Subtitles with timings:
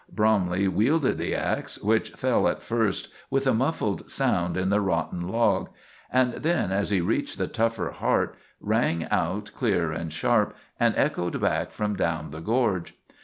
[0.11, 5.27] Bromley wielded the ax, which fell at first with a muffled sound in the rotten
[5.27, 5.69] log,
[6.11, 11.39] and then, as he reached the tougher heart, rang out clear and sharp, and echoed
[11.39, 12.95] back from down the gorge.